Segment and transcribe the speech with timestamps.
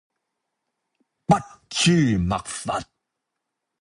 [1.29, 1.37] 筆
[1.69, 2.81] 誅墨伐